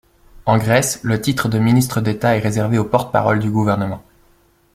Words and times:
En 0.47 0.57
Grèce, 0.57 0.99
le 1.03 1.21
titre 1.21 1.47
de 1.47 1.59
ministre 1.59 2.01
d'État 2.01 2.35
est 2.35 2.39
réservé 2.39 2.79
au 2.79 2.83
porte-parole 2.83 3.37
du 3.37 3.51
gouvernement. 3.51 4.01